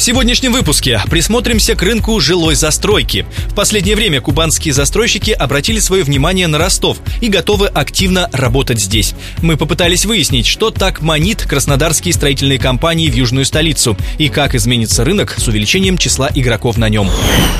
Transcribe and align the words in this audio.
В 0.00 0.02
сегодняшнем 0.02 0.54
выпуске 0.54 0.98
присмотримся 1.10 1.74
к 1.74 1.82
рынку 1.82 2.18
жилой 2.20 2.54
застройки. 2.54 3.26
В 3.48 3.54
последнее 3.54 3.96
время 3.96 4.22
кубанские 4.22 4.72
застройщики 4.72 5.30
обратили 5.30 5.78
свое 5.78 6.04
внимание 6.04 6.46
на 6.46 6.56
Ростов 6.56 6.96
и 7.20 7.28
готовы 7.28 7.66
активно 7.66 8.30
работать 8.32 8.80
здесь. 8.80 9.12
Мы 9.42 9.58
попытались 9.58 10.06
выяснить, 10.06 10.46
что 10.46 10.70
так 10.70 11.02
манит 11.02 11.42
краснодарские 11.42 12.14
строительные 12.14 12.58
компании 12.58 13.10
в 13.10 13.14
южную 13.14 13.44
столицу 13.44 13.94
и 14.16 14.30
как 14.30 14.54
изменится 14.54 15.04
рынок 15.04 15.34
с 15.36 15.46
увеличением 15.48 15.98
числа 15.98 16.30
игроков 16.34 16.78
на 16.78 16.88
нем. 16.88 17.10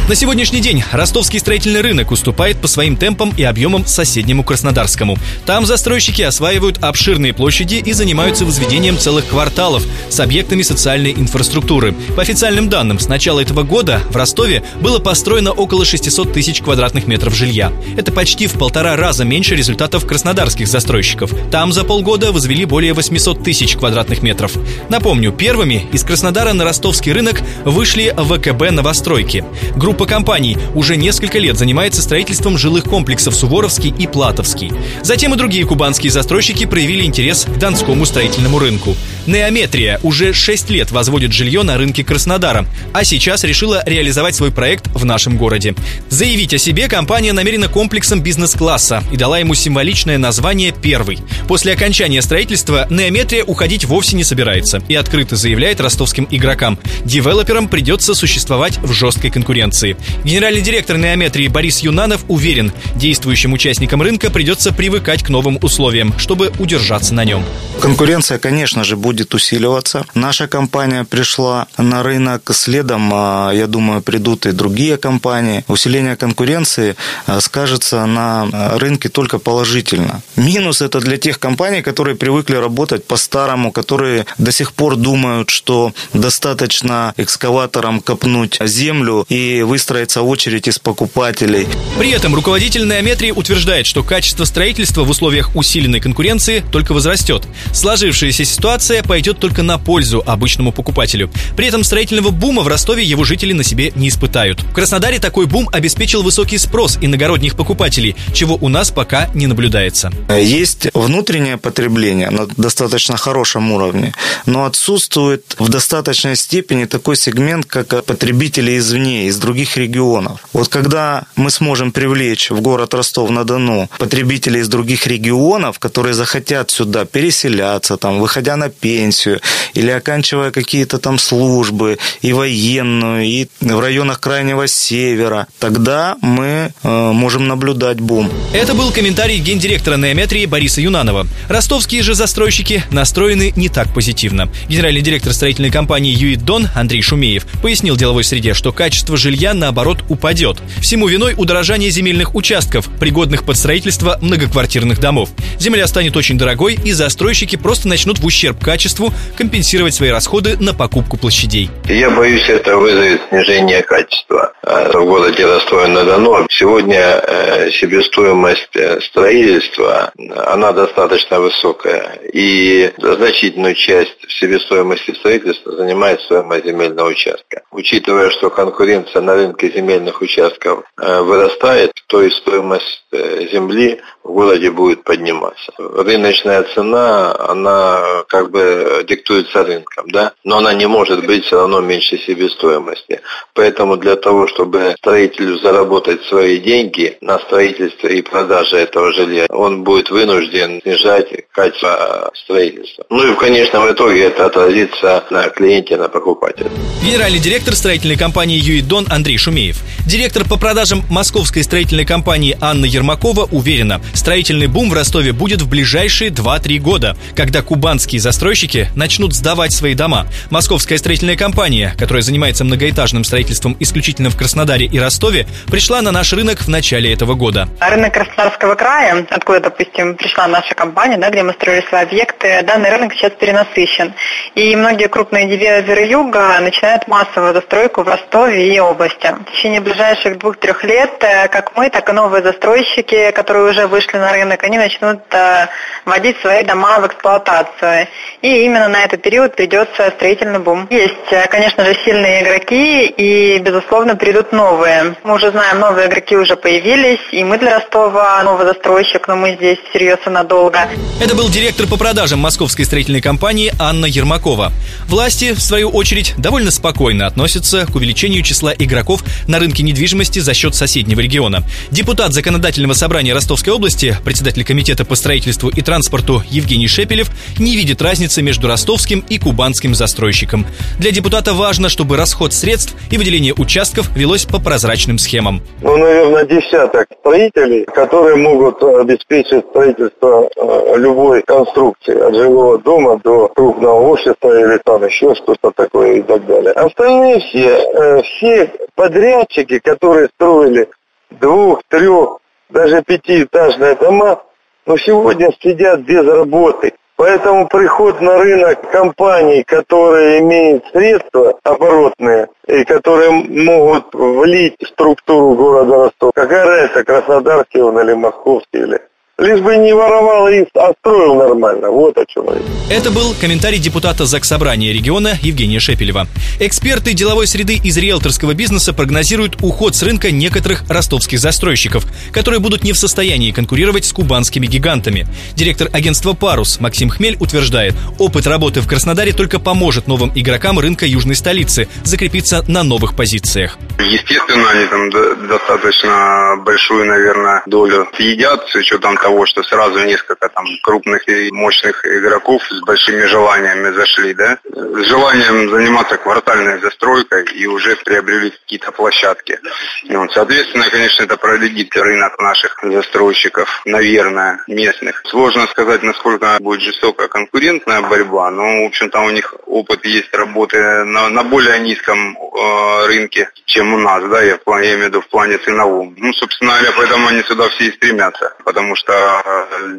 На 0.09 0.15
сегодняшний 0.15 0.63
день 0.63 0.83
ростовский 0.93 1.41
строительный 1.41 1.83
рынок 1.83 2.11
уступает 2.11 2.59
по 2.59 2.69
своим 2.69 2.97
темпам 2.97 3.35
и 3.37 3.43
объемам 3.43 3.85
соседнему 3.87 4.45
краснодарскому. 4.45 5.19
Там 5.45 5.67
застройщики 5.67 6.23
осваивают 6.23 6.79
обширные 6.83 7.35
площади 7.35 7.83
и 7.85 7.93
занимаются 7.93 8.47
возведением 8.47 8.97
целых 8.97 9.27
кварталов 9.27 9.85
с 10.09 10.19
объектами 10.21 10.63
социальной 10.63 11.13
инфраструктуры. 11.13 11.95
По 12.17 12.30
официальным 12.31 12.69
данным, 12.69 13.01
с 13.01 13.09
начала 13.09 13.41
этого 13.41 13.65
года 13.65 14.03
в 14.09 14.15
Ростове 14.15 14.63
было 14.81 15.01
построено 15.01 15.51
около 15.51 15.85
600 15.85 16.33
тысяч 16.33 16.63
квадратных 16.63 17.09
метров 17.09 17.35
жилья. 17.35 17.73
Это 17.97 18.13
почти 18.13 18.47
в 18.47 18.53
полтора 18.53 18.95
раза 18.95 19.25
меньше 19.25 19.57
результатов 19.57 20.07
краснодарских 20.07 20.69
застройщиков. 20.69 21.33
Там 21.51 21.73
за 21.73 21.83
полгода 21.83 22.31
возвели 22.31 22.67
более 22.67 22.93
800 22.93 23.43
тысяч 23.43 23.77
квадратных 23.77 24.23
метров. 24.23 24.53
Напомню, 24.89 25.33
первыми 25.33 25.89
из 25.93 26.05
Краснодара 26.05 26.53
на 26.53 26.63
ростовский 26.63 27.11
рынок 27.11 27.43
вышли 27.65 28.15
ВКБ 28.17 28.71
«Новостройки». 28.71 29.45
Группа 29.75 30.07
компаний 30.07 30.57
уже 30.77 30.97
несколько 30.97 31.41
лет 31.41 31.59
занимается 31.59 32.01
строительством 32.01 32.57
жилых 32.57 32.85
комплексов 32.85 33.35
Суворовский 33.35 33.93
и 33.99 34.07
Платовский. 34.07 34.71
Затем 35.03 35.35
и 35.35 35.37
другие 35.37 35.67
кубанские 35.67 36.13
застройщики 36.13 36.65
проявили 36.65 37.05
интерес 37.05 37.45
к 37.45 37.59
донскому 37.59 38.07
строительному 38.07 38.61
рынку. 38.61 38.97
Неометрия 39.27 39.99
уже 40.05 40.33
6 40.33 40.71
лет 40.71 40.93
возводит 40.93 41.33
жилье 41.33 41.65
на 41.65 41.77
рынке 41.77 42.05
Краснодара 42.05 42.20
Краснодара, 42.21 42.67
а 42.93 43.03
сейчас 43.03 43.45
решила 43.45 43.83
реализовать 43.87 44.35
свой 44.35 44.53
проект 44.53 44.89
в 44.89 45.07
нашем 45.07 45.39
городе. 45.39 45.75
Заявить 46.11 46.53
о 46.53 46.59
себе 46.59 46.87
компания 46.87 47.33
намерена 47.33 47.69
комплексом 47.69 48.21
бизнес-класса 48.21 49.03
и 49.11 49.17
дала 49.17 49.39
ему 49.39 49.55
символичное 49.55 50.19
название 50.19 50.71
«Первый». 50.71 51.21
После 51.49 51.73
окончания 51.73 52.21
строительства 52.21 52.87
Неометрия 52.91 53.43
уходить 53.43 53.87
вовсе 53.87 54.17
не 54.17 54.25
собирается 54.25 54.83
и 54.87 54.95
открыто 54.97 55.35
заявляет 55.35 55.81
ростовским 55.81 56.29
игрокам. 56.31 56.79
Девелоперам 57.07 57.69
придется 57.69 58.15
существовать 58.15 58.77
в 58.83 58.93
жесткой 58.93 59.31
конкуренции. 59.31 59.97
Генеральный 60.23 60.61
директор 60.61 60.99
Неометрии 60.99 61.49
Борис 61.49 61.79
Юнанов 61.79 62.27
уверен, 62.29 62.71
действующим 62.97 63.55
участникам 63.55 64.03
рынка 64.03 64.31
придется 64.31 64.75
привыкать 64.75 65.23
к 65.23 65.31
новым 65.31 65.59
условиям, 65.63 66.13
чтобы 66.19 66.53
удержаться 66.59 67.15
на 67.15 67.25
нем. 67.25 67.43
Конкуренция, 67.81 68.39
конечно 68.39 68.85
же, 68.85 68.99
будет 68.99 69.33
усиливаться. 69.33 70.05
Наша 70.13 70.49
компания 70.49 71.05
пришла 71.05 71.67
на 71.79 72.03
рынок 72.03 72.10
следом, 72.53 73.11
а, 73.13 73.51
я 73.53 73.67
думаю, 73.67 74.03
придут 74.03 74.47
и 74.47 74.53
другие 74.53 74.97
компании. 74.97 75.65
Усиление 75.69 76.17
конкуренции 76.17 76.97
а, 77.27 77.41
скажется 77.41 78.07
на 78.07 78.79
рынке 78.79 79.09
только 79.09 79.39
положительно. 79.39 80.23
Минус 80.37 80.83
это 80.83 81.01
для 81.01 81.17
тех 81.17 81.39
компаний, 81.39 81.83
которые 81.83 82.17
привыкли 82.17 82.57
работать 82.57 83.07
по-старому, 83.07 83.73
которые 83.73 84.27
до 84.39 84.53
сих 84.53 84.73
пор 84.73 84.97
думают, 84.97 85.51
что 85.51 85.93
достаточно 86.13 87.15
экскаватором 87.17 88.01
копнуть 88.01 88.59
землю 88.61 89.25
и 89.29 89.63
выстроиться 89.63 90.23
очередь 90.23 90.69
из 90.69 90.79
покупателей. 90.79 91.67
При 91.99 92.11
этом 92.11 92.35
руководитель 92.35 92.87
Неометрии 92.87 93.31
утверждает, 93.31 93.87
что 93.87 94.03
качество 94.03 94.45
строительства 94.45 95.05
в 95.05 95.11
условиях 95.11 95.55
усиленной 95.55 96.01
конкуренции 96.01 96.65
только 96.73 96.93
возрастет. 96.93 97.47
Сложившаяся 97.73 98.45
ситуация 98.45 99.03
пойдет 99.03 99.39
только 99.39 99.63
на 99.63 99.79
пользу 99.79 100.23
обычному 100.27 100.73
покупателю. 100.73 101.31
При 101.57 101.67
этом 101.67 101.85
строительного 102.01 102.31
бума 102.31 102.63
в 102.63 102.69
Ростове 102.69 103.05
его 103.05 103.25
жители 103.25 103.53
на 103.53 103.63
себе 103.63 103.93
не 103.95 104.09
испытают. 104.09 104.63
В 104.63 104.73
Краснодаре 104.73 105.19
такой 105.19 105.45
бум 105.45 105.69
обеспечил 105.71 106.23
высокий 106.23 106.57
спрос 106.57 106.97
иногородних 106.99 107.57
покупателей, 107.57 108.17
чего 108.33 108.57
у 108.59 108.69
нас 108.69 108.91
пока 108.91 109.29
не 109.35 109.47
наблюдается. 109.47 110.11
Есть 110.31 110.89
внутреннее 110.95 111.59
потребление 111.59 112.31
на 112.31 112.47
достаточно 112.47 113.19
хорошем 113.19 113.71
уровне, 113.71 114.15
но 114.47 114.65
отсутствует 114.65 115.57
в 115.59 115.69
достаточной 115.69 116.37
степени 116.37 116.87
такой 116.87 117.17
сегмент, 117.17 117.67
как 117.67 118.03
потребители 118.07 118.79
извне, 118.79 119.27
из 119.27 119.37
других 119.37 119.77
регионов. 119.77 120.41
Вот 120.55 120.69
когда 120.69 121.25
мы 121.37 121.51
сможем 121.51 121.93
привлечь 121.93 122.51
в 122.51 122.63
город 122.63 122.95
Ростов-на-Дону 122.95 123.91
потребителей 123.99 124.61
из 124.61 124.69
других 124.69 125.07
регионов, 125.07 125.79
которые 125.79 126.15
захотят 126.15 126.71
сюда 126.71 127.05
переселяться, 127.05 127.99
там, 127.99 128.21
выходя 128.21 128.57
на 128.57 128.71
пенсию 128.71 129.43
или 129.75 129.91
оканчивая 129.91 130.51
какие-то 130.51 130.97
там 130.97 131.19
службы 131.19 131.90
и 132.23 132.33
военную, 132.33 133.25
и 133.25 133.47
в 133.61 133.81
районах 133.81 134.21
Крайнего 134.21 134.67
Севера, 134.67 135.47
тогда 135.59 136.17
мы 136.21 136.73
э, 136.83 137.13
можем 137.13 137.49
наблюдать 137.49 138.01
бум. 138.01 138.31
Это 138.53 138.75
был 138.75 138.91
комментарий 138.93 139.39
гендиректора 139.39 139.97
Неометрии 139.97 140.47
Бориса 140.47 140.81
Юнанова. 140.81 141.27
Ростовские 141.49 142.03
же 142.03 142.15
застройщики 142.15 142.85
настроены 142.91 143.53
не 143.57 143.69
так 143.69 143.93
позитивно. 143.95 144.51
Генеральный 144.69 145.03
директор 145.03 145.33
строительной 145.33 145.71
компании 145.71 146.15
«Юит 146.15 146.45
Дон» 146.45 146.69
Андрей 146.75 147.03
Шумеев 147.03 147.47
пояснил 147.63 147.97
деловой 147.97 148.25
среде, 148.25 148.55
что 148.55 148.73
качество 148.73 149.17
жилья, 149.17 149.55
наоборот, 149.55 150.05
упадет. 150.09 150.59
Всему 150.81 151.09
виной 151.09 151.35
удорожание 151.37 151.91
земельных 151.91 152.35
участков, 152.35 152.89
пригодных 152.99 153.45
под 153.45 153.57
строительство 153.57 154.19
многоквартирных 154.21 155.01
домов. 155.01 155.31
Земля 155.59 155.87
станет 155.87 156.17
очень 156.17 156.39
дорогой, 156.39 156.75
и 156.75 156.93
застройщики 156.93 157.57
просто 157.57 157.89
начнут 157.89 158.19
в 158.19 158.27
ущерб 158.27 158.63
качеству 158.63 159.13
компенсировать 159.37 159.95
свои 159.95 160.11
расходы 160.11 160.57
на 160.57 160.75
покупку 160.75 161.17
площадей. 161.17 161.71
Я 161.89 162.11
боюсь, 162.11 162.49
это 162.49 162.77
вызовет 162.77 163.21
снижение 163.29 163.83
качества. 163.83 164.53
А 164.63 164.89
в 164.93 165.05
городе 165.07 165.45
Ростове-на-Дону 165.45 166.47
сегодня 166.49 166.97
э, 166.97 167.71
себестоимость 167.73 168.77
э, 168.77 169.01
строительства, 169.01 170.13
она 170.47 170.73
достаточно 170.73 171.41
высокая. 171.41 172.21
И 172.33 172.93
значительную 172.99 173.75
часть 173.75 174.17
себестоимости 174.29 175.13
строительства 175.15 175.73
занимает 175.73 176.21
стоимость 176.23 176.67
земельного 176.67 177.09
участка. 177.09 177.63
Учитывая, 177.73 178.31
что 178.31 178.51
конкуренция 178.51 179.23
на 179.23 179.35
рынке 179.35 179.71
земельных 179.71 180.21
участков 180.21 180.85
э, 181.01 181.21
вырастает, 181.23 181.93
то 182.07 182.23
и 182.23 182.31
стоимость 182.31 183.03
земли 183.13 184.01
в 184.23 184.33
городе 184.33 184.71
будет 184.71 185.03
подниматься. 185.03 185.73
Рыночная 185.79 186.63
цена, 186.75 187.35
она 187.49 188.25
как 188.29 188.51
бы 188.51 189.05
диктуется 189.09 189.65
рынком, 189.65 190.11
да, 190.11 190.33
но 190.45 190.59
она 190.59 190.73
не 190.75 190.87
может 190.87 191.27
быть 191.27 191.51
равно 191.61 191.81
меньше 191.81 192.19
себестоимости. 192.19 193.21
Поэтому 193.55 193.97
для 193.97 194.17
того, 194.17 194.47
чтобы 194.49 194.95
строителю 194.99 195.59
заработать 195.59 196.23
свои 196.25 196.59
деньги 196.59 197.17
на 197.21 197.39
строительстве 197.39 198.19
и 198.19 198.23
продаже 198.23 198.77
этого 198.77 199.13
жилья, 199.13 199.47
он 199.49 199.85
будет 199.85 200.11
вынужден 200.11 200.81
снижать 200.83 201.29
качество 201.53 202.31
строительства. 202.45 203.05
Ну 203.11 203.27
и 203.27 203.33
в 203.33 203.37
конечном 203.37 203.91
итоге 203.93 204.25
это 204.25 204.47
отразится 204.47 205.25
на 205.31 205.49
клиенте, 205.49 205.97
на 205.97 206.09
покупателе. 206.09 206.71
Генеральный 207.03 207.39
директор 207.39 207.75
строительной 207.75 208.17
компании 208.17 208.59
«Юидон» 208.59 209.07
Андрей 209.11 209.39
Шумеев. 209.39 209.79
Директор 210.07 210.49
по 210.49 210.59
продажам 210.59 211.03
московской 211.11 211.63
строительной 211.63 212.05
компании 212.05 212.57
Анна 212.61 212.85
Ермакова 212.85 213.49
уверена, 213.51 214.01
строительный 214.15 214.67
бум 214.67 214.91
в 214.91 214.95
Ростове 214.95 215.33
будет 215.33 215.63
в 215.63 215.69
ближайшие 215.69 216.31
2-3 216.31 216.79
года 216.79 217.17
когда 217.35 217.63
кубанские 217.63 218.21
застройщики 218.21 218.91
начнут 218.95 219.35
сдавать 219.35 219.73
свои 219.73 219.95
дома. 219.95 220.27
Московская 220.51 220.99
строительная 220.99 221.37
компания, 221.37 221.50
которая 221.99 222.23
занимается 222.23 222.65
многоэтажным 222.65 223.25
строительством 223.25 223.77
исключительно 223.81 224.31
в 224.31 224.37
Краснодаре 224.37 224.87
и 224.87 224.99
Ростове, 224.99 225.47
пришла 225.71 226.03
на 226.03 226.13
наш 226.13 226.33
рынок 226.33 226.61
в 226.61 226.69
начале 226.69 227.13
этого 227.13 227.35
года. 227.35 227.69
Рынок 227.81 228.15
Краснодарского 228.15 228.75
края, 228.75 229.27
откуда, 229.31 229.61
допустим, 229.61 230.17
пришла 230.17 230.47
наша 230.47 230.75
компания, 230.75 231.17
да, 231.17 231.31
где 231.31 231.43
мы 231.43 231.53
строили 231.53 231.85
свои 231.89 232.03
объекты, 232.03 232.63
данный 232.63 232.91
рынок 232.91 233.13
сейчас 233.15 233.33
перенасыщен. 233.33 234.15
И 234.55 234.75
многие 234.77 235.09
крупные 235.09 235.47
девелоперы 235.47 236.07
юга 236.07 236.59
начинают 236.61 237.07
массовую 237.09 237.55
застройку 237.55 238.03
в 238.03 238.09
Ростове 238.09 238.75
и 238.75 238.79
области. 238.81 239.35
В 239.47 239.53
течение 239.53 239.81
ближайших 239.81 240.39
двух-трех 240.39 240.85
лет, 240.85 241.13
э, 241.21 241.49
как 241.49 241.77
мы, 241.77 241.91
так 241.91 242.09
и 242.09 242.13
новые 242.13 242.43
застройщики, 242.43 243.31
которые 243.33 243.71
уже 243.71 243.87
вышли 243.87 244.19
на 244.19 244.33
рынок, 244.33 244.63
они 244.65 244.79
начнут 244.79 245.21
э, 245.33 245.67
вводить 246.05 246.39
свои 246.41 246.63
дома 246.65 247.01
в 247.01 247.07
эксплуатацию. 247.07 248.09
И 248.43 248.65
именно 248.65 248.89
на 248.89 249.05
этот 249.05 249.23
период 249.23 249.57
придется 249.57 250.11
строительный 250.17 250.59
бум. 250.59 250.87
Есть, 250.91 251.33
э, 251.33 251.40
конечно 251.47 251.85
же, 251.85 251.97
сильные 252.05 252.43
игроки 252.43 253.07
и, 253.07 253.59
безусловно, 253.59 254.17
придут 254.17 254.53
новые. 254.53 255.17
Мы 255.25 255.35
уже 255.35 255.51
знаем, 255.51 255.81
новые 255.81 256.09
игроки 256.09 256.37
уже 256.37 256.57
появились, 256.57 257.21
и 257.33 257.43
мы 257.45 257.59
для 257.59 257.79
Ростова 257.79 258.43
новый 258.43 258.67
застройщик, 258.67 259.27
но 259.29 259.37
мы 259.37 259.57
здесь 259.57 259.79
всерьез 259.91 260.19
и 260.27 260.31
надолго. 260.31 260.79
Это 261.21 261.35
был 261.35 261.49
директор 261.49 261.87
по 261.87 261.97
продажам 261.97 262.39
московской 262.41 262.85
строительной 262.85 263.21
компании 263.21 263.73
Анна 263.79 264.07
Ермакова. 264.07 264.73
Власти, 265.07 265.53
в 265.53 265.61
свою 265.61 265.89
очередь, 265.91 266.35
довольно 266.37 266.71
спокойно 266.71 267.27
относятся 267.27 267.87
к 267.87 267.95
увеличению 267.95 268.43
числа 268.43 268.73
игроков 268.77 269.23
на 269.47 269.59
рынке 269.59 269.83
недвижимости 269.83 270.39
за 270.39 270.55
счет 270.55 270.75
соседнего 270.75 271.21
региона. 271.21 271.63
Депутат 271.91 272.33
Законодательного 272.33 272.95
собрания 272.95 273.35
Ростовской 273.35 273.73
области, 273.73 274.17
председатель 274.25 274.65
комитета 274.65 275.05
по 275.05 275.15
строительству 275.15 275.69
и 275.69 275.81
транспорту 275.81 276.43
Евгений 276.51 276.89
Шепелев 276.89 277.31
не 277.59 277.77
видит 277.77 278.03
разницы 278.03 278.43
между 278.43 278.69
ростовским 278.69 279.25
и 279.29 279.39
кубанским 279.39 279.95
застройщиком. 279.95 280.67
Для 280.99 281.11
депутата 281.11 281.30
важно, 281.55 281.89
чтобы 281.89 282.17
расход 282.17 282.53
средств 282.53 282.97
и 283.11 283.17
выделение 283.17 283.55
участков 283.57 284.11
велось 284.17 284.45
по 284.45 284.61
прозрачным 284.61 285.19
схемам. 285.19 285.61
Ну, 285.81 285.97
наверное, 285.97 286.45
десяток 286.45 287.07
строителей, 287.21 287.85
которые 287.85 288.37
могут 288.37 288.83
обеспечить 288.83 289.65
строительство 289.71 290.49
э, 290.57 290.97
любой 290.99 291.43
конструкции, 291.43 292.19
от 292.19 292.35
жилого 292.35 292.79
дома 292.79 293.21
до 293.23 293.49
крупного 293.49 294.01
офиса 294.11 294.35
или 294.43 294.79
там 294.85 295.05
еще 295.05 295.35
что-то 295.37 295.71
такое 295.71 296.15
и 296.15 296.23
так 296.23 296.45
далее. 296.47 296.73
Остальные 296.73 297.41
все, 297.41 297.69
э, 297.69 298.23
все 298.23 298.73
подрядчики, 298.95 299.79
которые 299.79 300.29
строили 300.35 300.89
двух, 301.31 301.83
трех, 301.89 302.39
даже 302.71 303.03
пятиэтажные 303.03 303.95
дома, 303.95 304.43
но 304.87 304.97
сегодня 304.97 305.51
сидят 305.63 306.01
без 306.01 306.27
работы. 306.27 306.93
Поэтому 307.21 307.69
приход 307.69 308.19
на 308.23 308.39
рынок 308.39 308.91
компаний, 308.91 309.63
которые 309.63 310.41
имеют 310.41 310.87
средства 310.87 311.55
оборотные 311.65 312.49
и 312.67 312.83
которые 312.85 313.31
могут 313.31 314.15
влить 314.15 314.77
в 314.81 314.87
структуру 314.87 315.55
города 315.55 315.97
Ростов, 315.97 316.33
какая 316.35 316.65
разница, 316.65 317.05
Краснодарский 317.05 317.83
он 317.83 318.01
или 318.01 318.15
Московский 318.15 318.79
или 318.79 319.03
Лишь 319.41 319.61
бы 319.61 319.75
не 319.79 319.95
воровал 319.95 320.49
и 320.49 320.67
а 320.75 320.93
строил 321.01 321.35
нормально. 321.37 321.91
Вот 321.91 322.19
о 322.19 322.27
чем 322.27 322.47
речь. 322.51 322.63
Это 322.91 323.11
был 323.11 323.35
комментарий 323.41 323.79
депутата 323.79 324.27
Заксобрания 324.27 324.93
региона 324.93 325.39
Евгения 325.41 325.81
Шепелева. 325.81 326.27
Эксперты 326.59 327.15
деловой 327.15 327.47
среды 327.47 327.81
из 327.83 327.97
риэлторского 327.97 328.53
бизнеса 328.53 328.93
прогнозируют 328.93 329.57
уход 329.63 329.97
с 329.97 330.03
рынка 330.03 330.31
некоторых 330.31 330.85
ростовских 330.91 331.39
застройщиков, 331.39 332.05
которые 332.33 332.61
будут 332.61 332.85
не 332.85 332.93
в 332.93 332.99
состоянии 332.99 333.51
конкурировать 333.51 334.05
с 334.05 334.13
кубанскими 334.13 334.67
гигантами. 334.67 335.27
Директор 335.55 335.89
агентства 335.91 336.35
«Парус» 336.35 336.79
Максим 336.79 337.09
Хмель 337.09 337.39
утверждает, 337.41 337.95
опыт 338.19 338.47
работы 338.47 338.83
в 338.83 338.89
Краснодаре 338.89 339.33
только 339.33 339.59
поможет 339.59 340.07
новым 340.07 340.33
игрокам 340.35 340.79
рынка 340.79 341.07
южной 341.07 341.35
столицы 341.35 341.89
закрепиться 342.05 342.63
на 342.69 342.83
новых 342.83 343.17
позициях. 343.17 343.79
Естественно, 343.99 344.71
они 344.71 344.87
там 344.87 345.49
достаточно 345.49 346.57
большую, 346.63 347.07
наверное, 347.07 347.63
долю 347.65 348.07
съедят 348.15 348.69
с 348.69 348.75
учетом 348.75 349.17
того, 349.17 349.30
того, 349.31 349.47
что 349.47 349.63
сразу 349.63 350.05
несколько 350.05 350.49
там 350.49 350.67
крупных 350.83 351.29
и 351.29 351.53
мощных 351.53 352.05
игроков 352.05 352.63
с 352.69 352.81
большими 352.81 353.25
желаниями 353.27 353.95
зашли, 353.95 354.35
да, 354.35 354.59
с 354.65 355.07
желанием 355.07 355.71
заниматься 355.71 356.17
квартальной 356.17 356.81
застройкой 356.81 357.45
и 357.45 357.67
уже 357.67 357.95
приобрели 357.97 358.51
какие-то 358.51 358.91
площадки. 358.91 359.61
Вот, 360.09 360.33
соответственно, 360.33 360.91
конечно, 360.91 361.23
это 361.23 361.37
пролетит 361.37 361.97
рынок 361.97 362.41
наших 362.41 362.77
застройщиков, 362.83 363.83
наверное, 363.85 364.65
местных. 364.67 365.23
Сложно 365.27 365.67
сказать, 365.69 366.03
насколько 366.03 366.57
будет 366.61 366.81
жестокая 366.81 367.29
конкурентная 367.29 368.01
борьба, 368.01 368.51
но, 368.51 368.83
в 368.83 368.87
общем-то, 368.87 369.21
у 369.21 369.31
них 369.31 369.55
опыт 369.67 370.05
есть 370.05 370.35
работы 370.35 370.79
на, 371.05 371.29
на 371.29 371.45
более 371.45 371.79
низком 371.79 372.37
э, 372.37 373.07
рынке, 373.07 373.51
чем 373.65 373.95
у 373.95 373.99
нас, 373.99 374.25
да, 374.29 374.43
я, 374.43 374.59
я 374.67 374.95
имею 374.95 374.99
в 374.99 375.03
виду 375.05 375.21
в 375.21 375.29
плане 375.29 375.59
ценовом. 375.59 376.15
Ну, 376.17 376.33
собственно 376.33 376.73
говоря, 376.73 376.93
поэтому 376.97 377.29
они 377.29 377.43
сюда 377.45 377.69
все 377.69 377.85
и 377.85 377.93
стремятся, 377.93 378.55
потому 378.65 378.97
что 378.97 379.20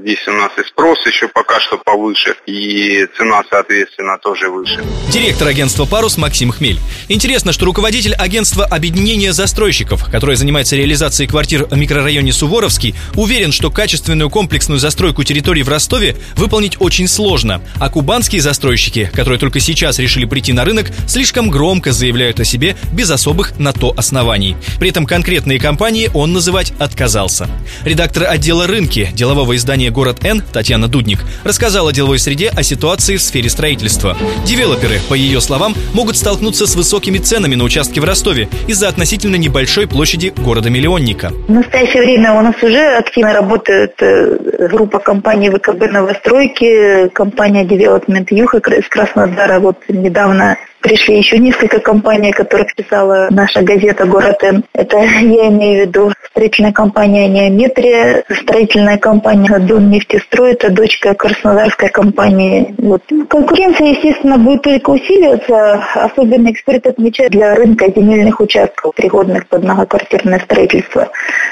здесь 0.02 0.28
у 0.28 0.32
нас 0.32 0.52
и 0.58 0.64
спрос 0.68 1.06
еще 1.06 1.28
пока 1.28 1.60
что 1.60 1.78
повыше, 1.78 2.36
и 2.46 3.06
цена, 3.18 3.44
соответственно, 3.50 4.18
тоже 4.18 4.50
выше. 4.50 4.84
Директор 5.12 5.48
агентства 5.48 5.86
«Парус» 5.86 6.18
Максим 6.18 6.52
Хмель. 6.52 6.80
Интересно, 7.08 7.52
что 7.54 7.66
руководитель 7.66 8.14
агентства 8.14 8.66
объединения 8.66 9.34
застройщиков, 9.34 10.06
которое 10.10 10.36
занимается 10.36 10.76
реализацией 10.76 11.28
квартир 11.28 11.66
в 11.66 11.78
микрорайоне 11.78 12.34
Суворовский, 12.34 12.96
уверен, 13.16 13.52
что 13.52 13.70
качественную 13.70 14.30
комплексную 14.30 14.80
застройку 14.80 15.24
территорий 15.24 15.64
в 15.64 15.70
Ростове 15.70 16.16
выполнить 16.36 16.78
очень 16.80 17.08
сложно. 17.08 17.62
А 17.80 17.90
кубанские 17.90 18.42
застройщики, 18.42 19.10
которые 19.14 19.40
только 19.40 19.60
сейчас 19.60 20.00
решили 20.00 20.26
прийти 20.26 20.54
на 20.54 20.66
рынок, 20.66 20.88
слишком 21.08 21.50
громко 21.50 21.92
заявляют 21.92 22.40
о 22.40 22.46
себе 22.46 22.76
без 22.92 23.10
особых 23.12 23.60
на 23.60 23.74
то 23.74 23.94
оснований. 23.96 24.56
При 24.80 24.90
этом 24.90 25.06
конкретные 25.06 25.60
компании 25.60 26.10
он 26.14 26.34
называть 26.34 26.74
отказался. 26.80 27.50
Редактор 27.84 28.24
отдела 28.24 28.68
рынки 28.68 29.11
делового 29.14 29.56
издания 29.56 29.90
«Город 29.90 30.24
Н» 30.24 30.42
Татьяна 30.42 30.88
Дудник 30.88 31.20
рассказала 31.44 31.94
деловой 31.94 32.20
среде 32.20 32.50
о 32.50 32.64
ситуации 32.64 33.18
в 33.18 33.22
сфере 33.22 33.50
строительства. 33.50 34.18
Девелоперы, 34.46 35.00
по 35.10 35.14
ее 35.14 35.42
словам, 35.42 35.76
могут 35.94 36.18
столкнуться 36.18 36.68
с 36.68 36.76
высокими 36.76 37.18
ценами 37.18 37.56
на 37.56 37.64
участке 37.64 38.02
в 38.02 38.04
Ростове 38.04 38.50
из-за 38.68 38.88
относительно 38.88 39.36
небольшой 39.36 39.88
площади 39.88 40.34
города-миллионника. 40.36 41.32
В 41.48 41.52
настоящее 41.52 42.04
время 42.04 42.34
у 42.34 42.42
нас 42.42 42.56
уже 42.62 42.98
активно 42.98 43.34
работает 43.34 43.94
э, 44.02 44.68
группа 44.70 45.00
компаний 45.00 45.50
ВКБ 45.50 45.92
«Новостройки», 45.92 47.10
компания 47.10 47.64
Development 47.64 48.28
Юг 48.30 48.56
из 48.56 48.88
Краснодара. 48.90 49.60
Вот 49.60 49.78
недавно 49.88 50.58
пришли 50.82 51.18
еще 51.18 51.38
несколько 51.38 51.80
компаний, 51.80 52.32
которых 52.32 52.76
писала 52.76 53.28
наша 53.30 53.62
газета 53.62 54.06
«Город 54.06 54.44
Н». 54.44 54.64
Это 54.74 54.98
я 54.98 55.48
имею 55.50 55.86
в 55.86 55.88
виду 55.88 56.12
строительная 56.32 56.72
компания 56.72 57.28
«Неометрия», 57.28 58.24
строительная 58.42 58.98
компания 58.98 59.60
«Дон 59.60 59.90
нефтестрой», 59.90 60.54
это 60.54 60.72
дочка 60.72 61.14
краснодарской 61.14 61.90
компании. 61.90 62.74
Вот. 62.78 63.02
Конкуренция, 63.30 63.88
естественно, 63.88 64.38
будет 64.38 64.64
только 64.64 64.90
усиливаться. 64.90 65.84
Особенно 65.96 66.52
эксперты 66.52 66.90
отмечают 66.90 67.32
для 67.32 67.56
рынка 67.56 67.86
земельных 67.96 68.40
участков, 68.40 68.96
пригодных 68.96 69.48
под 69.48 69.64
многоквартирное 69.64 70.40
строительство. 70.40 71.10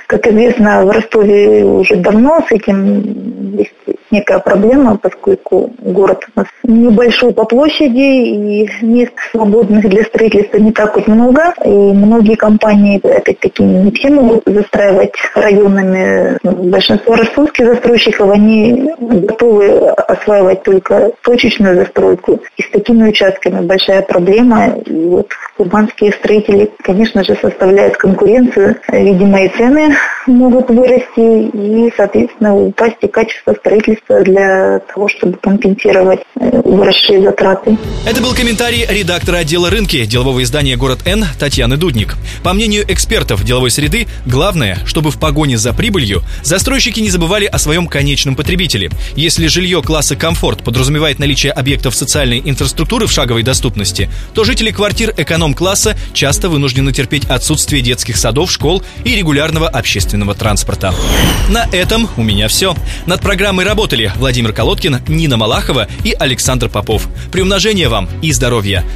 Как 0.08 0.28
известно, 0.28 0.86
в 0.86 0.92
Ростове 0.92 1.64
уже 1.64 1.96
давно 1.98 2.44
с 2.48 2.52
этим 2.52 3.58
есть 3.58 3.74
некая 4.12 4.40
проблема, 4.40 4.98
поскольку 4.98 5.72
город 5.80 6.26
у 6.36 6.40
нас 6.40 6.48
небольшой 6.64 7.34
по 7.34 7.46
площади 7.46 8.00
и 8.00 8.70
мест 8.81 9.14
свободных 9.31 9.88
для 9.88 10.04
строительства 10.04 10.57
не 10.57 10.71
так 10.71 10.95
вот 10.95 11.07
много. 11.07 11.54
И 11.63 11.69
многие 11.69 12.36
компании, 12.36 13.00
опять-таки, 13.04 13.63
не 13.63 13.92
все 13.92 14.10
могут 14.10 14.44
застраивать 14.45 15.13
районами. 15.36 16.38
Большинство 16.44 17.16
ростовских 17.16 17.66
застройщиков, 17.66 18.31
они 18.31 18.92
готовы 19.00 19.89
осваивать 19.89 20.63
только 20.63 21.11
точечную 21.23 21.76
застройку. 21.76 22.40
И 22.57 22.61
с 22.61 22.69
такими 22.71 23.09
участками 23.09 23.66
большая 23.66 24.02
проблема. 24.02 24.76
И 24.85 25.06
вот 25.06 25.30
кубанские 25.57 26.11
строители, 26.14 26.71
конечно 26.83 27.23
же, 27.23 27.38
составляют 27.42 27.97
конкуренцию. 27.97 28.78
Видимо, 28.92 29.44
и 29.44 29.49
цены 29.49 29.95
могут 30.28 30.69
вырасти, 30.69 31.49
и, 31.49 31.94
соответственно, 31.95 32.56
упасть 32.56 32.97
и 33.02 33.07
качество 33.07 33.54
строительства 33.54 34.21
для 34.21 34.80
того, 34.94 35.07
чтобы 35.07 35.38
компенсировать 35.38 36.21
э, 36.40 36.61
выросшие 36.64 37.21
затраты. 37.21 37.78
Это 38.07 38.21
был 38.21 38.33
комментарий 38.33 38.85
редактора 39.09 39.37
отдела 39.37 39.71
рынки 39.71 40.06
делового 40.06 40.44
издания 40.44 40.78
«Город 40.78 40.99
Н» 41.06 41.25
Татьяны 41.39 41.78
Дудник. 41.78 42.16
По 42.44 42.54
мнению 42.54 42.85
экспертов 42.87 43.44
деловой 43.44 43.71
среды, 43.71 44.07
главное, 44.28 44.78
чтобы 44.85 45.09
в 45.09 45.18
погоне 45.18 45.57
за 45.57 45.73
прибылью 45.73 46.23
застройщики 46.44 46.99
не 46.99 47.09
забывали 47.09 47.45
о 47.45 47.57
своем 47.57 47.87
конечном 47.87 48.35
потребителе. 48.35 48.92
Если 49.16 49.47
жилье 49.47 49.81
класса 49.81 50.16
комфорт 50.16 50.63
подразумевает 50.63 51.18
наличие 51.18 51.54
объектов 51.54 51.95
социальной 51.95 52.39
инфраструктуры 52.45 53.07
в 53.07 53.11
шаговой 53.11 53.42
доступности, 53.42 54.11
то 54.35 54.44
жители 54.44 54.69
квартир 54.69 55.11
эконом-класса 55.18 55.97
часто 56.13 56.47
вынуждены 56.47 56.92
терпеть 56.92 57.25
отсутствие 57.25 57.81
детских 57.81 58.16
садов, 58.16 58.51
школ 58.51 58.83
и 59.06 59.16
регулярного 59.16 59.68
общественного 59.68 60.35
транспорта. 60.35 60.94
На 61.49 61.68
этом 61.71 62.07
у 62.16 62.21
меня 62.21 62.47
все. 62.47 62.75
Над 63.07 63.21
программой 63.21 63.66
работали 63.66 64.11
Владимир 64.18 64.54
Колодкин, 64.54 64.99
Нина 65.07 65.37
Малахова 65.37 65.87
и 66.04 66.11
Александр 66.11 66.69
Попов. 66.69 67.07
Приумножения 67.31 67.89
вам 67.89 68.07
и 68.21 68.31
здоровья. 68.31 68.85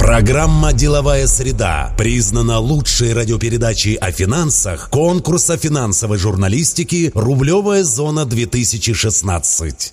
Программа 0.00 0.72
«Деловая 0.72 1.26
среда» 1.26 1.94
признана 1.98 2.58
лучшей 2.58 3.12
радиопередачей 3.12 3.96
о 3.96 4.10
финансах 4.10 4.88
конкурса 4.88 5.58
финансовой 5.58 6.16
журналистики 6.16 7.12
«Рублевая 7.14 7.84
зона-2016». 7.84 9.92